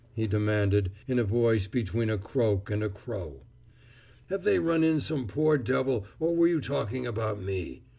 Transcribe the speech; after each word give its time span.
he 0.15 0.25
demanded 0.25 0.91
in 1.07 1.19
a 1.19 1.23
voice 1.23 1.67
between 1.67 2.09
a 2.09 2.17
croak 2.17 2.71
and 2.71 2.83
a 2.83 2.89
crow. 2.89 3.43
"Have 4.31 4.41
they 4.43 4.57
run 4.57 4.83
in 4.83 4.99
some 4.99 5.25
other 5.25 5.31
poor 5.31 5.57
devil, 5.59 6.07
or 6.19 6.35
were 6.35 6.47
you 6.47 6.59
talking 6.59 7.05
about 7.05 7.39
me? 7.39 7.83